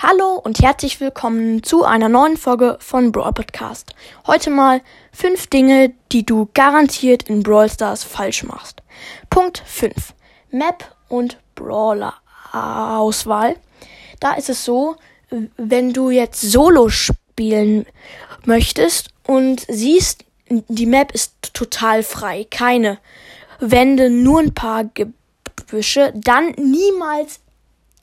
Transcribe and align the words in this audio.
Hallo 0.00 0.36
und 0.36 0.60
herzlich 0.60 1.00
willkommen 1.00 1.64
zu 1.64 1.82
einer 1.82 2.08
neuen 2.08 2.36
Folge 2.36 2.78
von 2.78 3.10
Brawl 3.10 3.32
Podcast. 3.32 3.96
Heute 4.28 4.48
mal 4.48 4.80
fünf 5.12 5.48
Dinge, 5.48 5.92
die 6.12 6.24
du 6.24 6.48
garantiert 6.54 7.24
in 7.24 7.42
Brawl 7.42 7.68
Stars 7.68 8.04
falsch 8.04 8.44
machst. 8.44 8.80
Punkt 9.28 9.60
5. 9.66 10.14
Map 10.52 10.94
und 11.08 11.38
Brawler 11.56 12.14
Auswahl. 12.52 13.56
Da 14.20 14.34
ist 14.34 14.48
es 14.48 14.64
so, 14.64 14.94
wenn 15.56 15.92
du 15.92 16.10
jetzt 16.10 16.42
Solo 16.42 16.90
spielen 16.90 17.84
möchtest 18.44 19.08
und 19.26 19.66
siehst, 19.66 20.24
die 20.48 20.86
Map 20.86 21.10
ist 21.10 21.34
total 21.54 22.04
frei, 22.04 22.46
keine 22.48 23.00
Wände, 23.58 24.10
nur 24.10 24.38
ein 24.38 24.54
paar 24.54 24.84
Gebüsche, 24.84 26.12
dann 26.14 26.50
niemals 26.52 27.40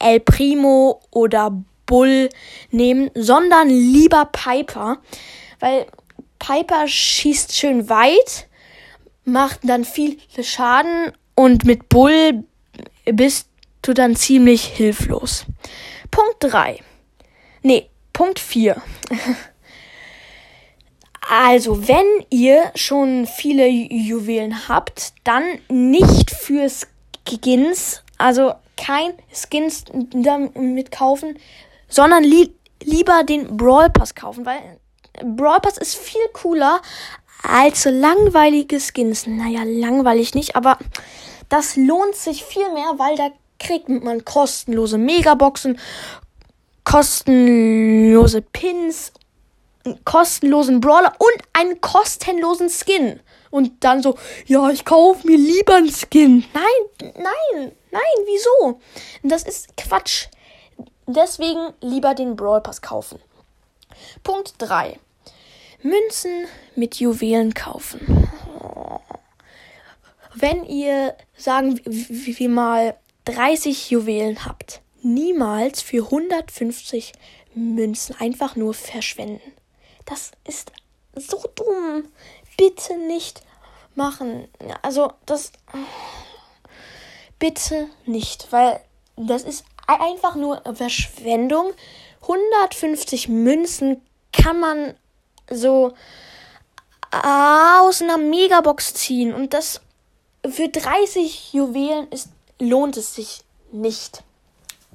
El 0.00 0.18
Primo 0.18 1.00
oder 1.12 1.52
Bull 1.86 2.28
nehmen, 2.70 3.10
sondern 3.14 3.68
lieber 3.68 4.26
Piper, 4.26 4.98
weil 5.60 5.86
Piper 6.38 6.86
schießt 6.86 7.56
schön 7.56 7.88
weit, 7.88 8.48
macht 9.24 9.60
dann 9.62 9.84
viel 9.84 10.18
Schaden 10.42 11.12
und 11.34 11.64
mit 11.64 11.88
Bull 11.88 12.44
bist 13.04 13.48
du 13.82 13.94
dann 13.94 14.16
ziemlich 14.16 14.64
hilflos. 14.64 15.46
Punkt 16.10 16.36
3. 16.40 16.80
Nee, 17.62 17.88
Punkt 18.12 18.38
4. 18.38 18.80
Also, 21.28 21.88
wenn 21.88 22.06
ihr 22.30 22.70
schon 22.76 23.26
viele 23.26 23.66
Juwelen 23.66 24.68
habt, 24.68 25.12
dann 25.24 25.42
nicht 25.68 26.30
für 26.30 26.68
Skins, 27.28 28.04
also 28.16 28.54
kein 28.76 29.12
Skins 29.32 29.86
damit 30.12 30.92
kaufen, 30.92 31.36
sondern 31.88 32.24
li 32.24 32.52
lieber 32.82 33.24
den 33.24 33.56
Brawl 33.56 33.90
Pass 33.90 34.14
kaufen, 34.14 34.44
weil 34.44 34.78
Brawl 35.22 35.60
Pass 35.60 35.78
ist 35.78 35.96
viel 35.96 36.28
cooler 36.32 36.80
als 37.42 37.84
langweilige 37.84 38.80
Skins. 38.80 39.26
Naja, 39.26 39.62
langweilig 39.64 40.34
nicht, 40.34 40.56
aber 40.56 40.78
das 41.48 41.76
lohnt 41.76 42.14
sich 42.14 42.44
viel 42.44 42.70
mehr, 42.72 42.92
weil 42.96 43.16
da 43.16 43.30
kriegt 43.58 43.88
man 43.88 44.24
kostenlose 44.24 44.98
Megaboxen, 44.98 45.78
kostenlose 46.84 48.42
Pins, 48.42 49.12
kostenlosen 50.04 50.80
Brawler 50.80 51.14
und 51.18 51.42
einen 51.52 51.80
kostenlosen 51.80 52.68
Skin. 52.68 53.20
Und 53.50 53.84
dann 53.84 54.02
so, 54.02 54.18
ja, 54.46 54.68
ich 54.70 54.84
kaufe 54.84 55.26
mir 55.26 55.38
lieber 55.38 55.76
einen 55.76 55.90
Skin. 55.90 56.44
Nein, 56.52 57.12
nein, 57.14 57.72
nein, 57.90 58.02
wieso? 58.26 58.80
Das 59.22 59.44
ist 59.44 59.76
Quatsch. 59.76 60.26
Deswegen 61.06 61.72
lieber 61.80 62.14
den 62.14 62.34
Brawl 62.34 62.60
Pass 62.60 62.82
kaufen. 62.82 63.20
Punkt 64.24 64.54
3. 64.58 64.98
Münzen 65.82 66.46
mit 66.74 66.96
Juwelen 66.96 67.54
kaufen. 67.54 68.28
Wenn 70.34 70.64
ihr, 70.64 71.16
sagen 71.36 71.80
wir 71.84 72.48
mal, 72.48 72.96
30 73.24 73.90
Juwelen 73.90 74.44
habt, 74.44 74.80
niemals 75.02 75.80
für 75.80 76.04
150 76.04 77.12
Münzen 77.54 78.16
einfach 78.18 78.56
nur 78.56 78.74
verschwenden. 78.74 79.52
Das 80.04 80.32
ist 80.44 80.72
so 81.14 81.42
dumm. 81.54 82.08
Bitte 82.56 82.96
nicht 82.98 83.42
machen. 83.94 84.48
Also, 84.82 85.12
das. 85.24 85.52
Bitte 87.38 87.88
nicht, 88.06 88.50
weil 88.50 88.80
das 89.16 89.42
ist 89.42 89.64
einfach 89.86 90.34
nur 90.34 90.62
Verschwendung. 90.74 91.72
150 92.22 93.28
Münzen 93.28 94.02
kann 94.32 94.60
man 94.60 94.94
so 95.50 95.94
aus 97.10 98.02
einer 98.02 98.18
Megabox 98.18 98.94
ziehen 98.94 99.32
und 99.32 99.54
das 99.54 99.80
für 100.48 100.68
30 100.68 101.52
Juwelen 101.52 102.08
ist, 102.10 102.30
lohnt 102.58 102.96
es 102.96 103.14
sich 103.14 103.42
nicht. 103.72 104.22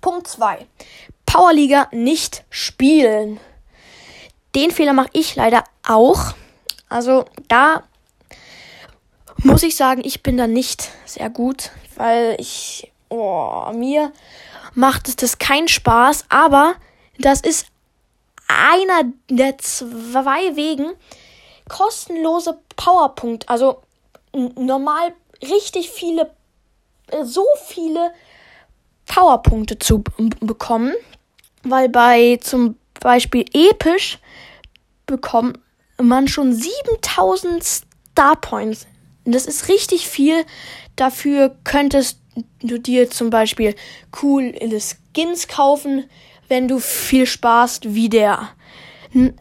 Punkt 0.00 0.26
2. 0.26 0.66
Powerliga 1.26 1.88
nicht 1.92 2.44
spielen. 2.50 3.38
Den 4.54 4.70
Fehler 4.70 4.92
mache 4.92 5.10
ich 5.12 5.36
leider 5.36 5.64
auch. 5.86 6.34
Also 6.88 7.24
da 7.48 7.84
muss 9.38 9.62
ich 9.62 9.76
sagen, 9.76 10.02
ich 10.04 10.22
bin 10.22 10.36
da 10.36 10.46
nicht 10.46 10.90
sehr 11.04 11.30
gut, 11.30 11.70
weil 11.96 12.36
ich 12.38 12.90
oh, 13.08 13.70
mir 13.74 14.12
macht 14.74 15.08
es 15.08 15.16
das 15.16 15.38
keinen 15.38 15.68
Spaß, 15.68 16.24
aber 16.28 16.74
das 17.18 17.40
ist 17.40 17.66
einer 18.48 19.12
der 19.28 19.58
zwei 19.58 20.56
Wegen 20.56 20.92
kostenlose 21.68 22.58
Powerpunkt, 22.76 23.48
also 23.48 23.82
normal 24.32 25.12
richtig 25.42 25.90
viele, 25.90 26.30
so 27.22 27.44
viele 27.66 28.12
Powerpunkte 29.06 29.78
zu 29.78 30.02
bekommen, 30.40 30.94
weil 31.62 31.88
bei 31.88 32.38
zum 32.40 32.76
Beispiel 33.00 33.44
episch 33.52 34.18
bekommt 35.06 35.58
man 35.98 36.28
schon 36.28 36.52
7000 36.52 37.62
Star 37.62 38.36
Points. 38.36 38.86
Das 39.24 39.46
ist 39.46 39.68
richtig 39.68 40.08
viel. 40.08 40.44
Dafür 40.96 41.56
könntest 41.64 42.19
du 42.62 42.78
dir 42.78 43.10
zum 43.10 43.30
Beispiel 43.30 43.74
coole 44.10 44.52
Skins 44.80 45.48
kaufen, 45.48 46.08
wenn 46.48 46.68
du 46.68 46.78
viel 46.78 47.26
Spaß 47.26 47.80
wie 47.84 48.08
der, 48.08 48.50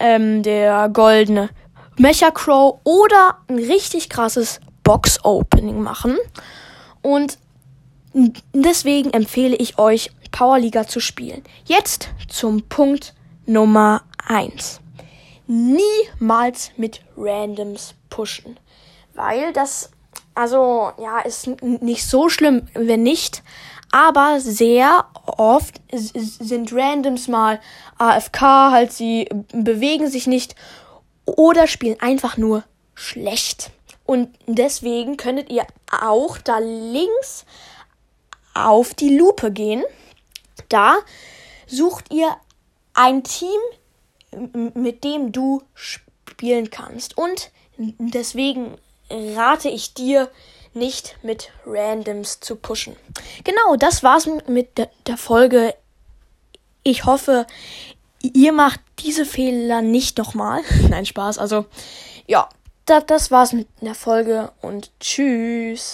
ähm, 0.00 0.42
der 0.42 0.88
goldene 0.88 1.50
Mecha 1.96 2.30
Crow 2.30 2.80
oder 2.84 3.38
ein 3.48 3.58
richtig 3.58 4.08
krasses 4.08 4.60
Box 4.82 5.24
Opening 5.24 5.80
machen. 5.82 6.16
Und 7.02 7.38
deswegen 8.52 9.10
empfehle 9.12 9.56
ich 9.56 9.78
euch, 9.78 10.10
Powerliga 10.30 10.86
zu 10.86 11.00
spielen. 11.00 11.42
Jetzt 11.64 12.10
zum 12.28 12.62
Punkt 12.68 13.14
Nummer 13.46 14.02
1. 14.26 14.80
Niemals 15.46 16.72
mit 16.76 17.00
Randoms 17.16 17.94
pushen. 18.10 18.58
Weil 19.14 19.52
das 19.54 19.90
also, 20.36 20.92
ja, 20.98 21.20
ist 21.20 21.48
nicht 21.62 22.06
so 22.06 22.28
schlimm, 22.28 22.68
wenn 22.74 23.02
nicht. 23.02 23.42
Aber 23.90 24.38
sehr 24.40 25.06
oft 25.24 25.80
sind 25.92 26.72
Randoms 26.72 27.28
mal 27.28 27.60
AFK, 27.98 28.40
halt 28.42 28.92
sie 28.92 29.28
bewegen 29.52 30.10
sich 30.10 30.26
nicht 30.26 30.54
oder 31.24 31.66
spielen 31.66 32.00
einfach 32.00 32.36
nur 32.36 32.64
schlecht. 32.94 33.70
Und 34.04 34.28
deswegen 34.46 35.16
könntet 35.16 35.50
ihr 35.50 35.66
auch 35.90 36.38
da 36.38 36.58
links 36.58 37.46
auf 38.54 38.92
die 38.92 39.16
Lupe 39.16 39.50
gehen. 39.50 39.84
Da 40.68 40.96
sucht 41.66 42.12
ihr 42.12 42.36
ein 42.94 43.24
Team, 43.24 43.60
mit 44.74 45.02
dem 45.02 45.32
du 45.32 45.62
spielen 45.74 46.70
kannst. 46.70 47.16
Und 47.16 47.50
deswegen 47.78 48.76
rate 49.10 49.68
ich 49.68 49.94
dir, 49.94 50.30
nicht 50.74 51.16
mit 51.22 51.50
Randoms 51.64 52.40
zu 52.40 52.56
pushen. 52.56 52.96
Genau, 53.44 53.76
das 53.76 54.02
war's 54.02 54.28
mit 54.46 54.68
der 55.06 55.16
Folge. 55.16 55.74
Ich 56.82 57.04
hoffe, 57.04 57.46
ihr 58.20 58.52
macht 58.52 58.80
diese 58.98 59.24
Fehler 59.24 59.82
nicht 59.82 60.18
nochmal. 60.18 60.62
Nein, 60.88 61.06
Spaß. 61.06 61.38
Also, 61.38 61.66
ja, 62.26 62.48
das, 62.84 63.04
das 63.06 63.30
war's 63.30 63.52
mit 63.52 63.68
der 63.80 63.94
Folge 63.94 64.52
und 64.60 64.90
tschüss. 65.00 65.84